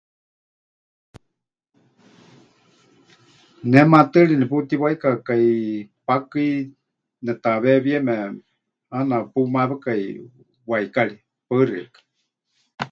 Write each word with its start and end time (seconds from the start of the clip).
Ne 3.71 3.79
maatɨari 3.91 4.35
neputíwaikakai 4.37 5.47
pakɨi 6.07 6.45
netaweewíeme, 7.25 8.15
ʼaana 8.89 9.17
pumawekai 9.31 10.03
waikari. 10.69 11.15
Paɨ 11.47 11.61
xeikɨ́a. 11.69 12.03